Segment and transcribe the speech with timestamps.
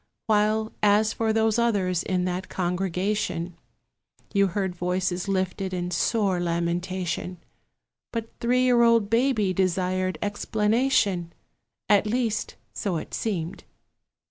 [0.25, 3.55] While, as for those others in that congregation,
[4.33, 7.37] You heard voices lifted in sore lamentation;
[8.11, 11.33] But three year old Baby desired explanation:
[11.87, 13.63] At least, so it seemed.